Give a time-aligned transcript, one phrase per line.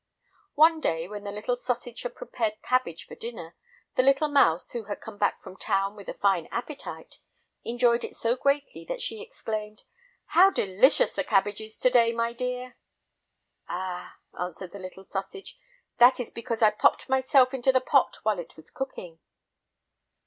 [0.55, 3.55] One day, when the little sausage had prepared cabbage for dinner,
[3.93, 7.19] the little mouse, who had come back from town with a fine appetite,
[7.63, 9.83] enjoyed it so greatly that she exclaimed:
[10.33, 12.77] "How delicious the cabbage is to day, my dear!"
[13.69, 15.55] "Ah!" answered the little sausage,
[15.99, 19.19] "that is because I popped myself into the pot while it was cooking."